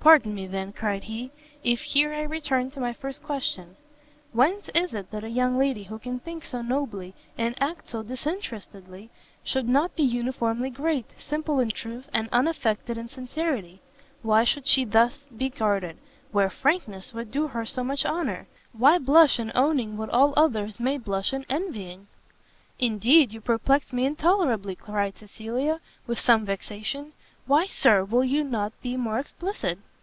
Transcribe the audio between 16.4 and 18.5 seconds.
frankness would do her so much honour?